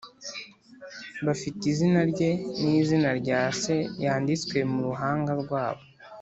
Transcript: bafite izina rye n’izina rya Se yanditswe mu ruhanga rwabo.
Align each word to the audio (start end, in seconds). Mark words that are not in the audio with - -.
bafite 1.25 1.61
izina 1.71 2.01
rye 2.11 2.29
n’izina 2.61 3.09
rya 3.19 3.39
Se 3.61 3.75
yanditswe 4.03 4.57
mu 4.71 4.79
ruhanga 4.87 5.33
rwabo. 5.43 5.83